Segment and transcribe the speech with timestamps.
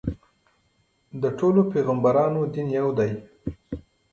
[1.21, 3.11] د ټولو پیغمبرانو دین یو دی.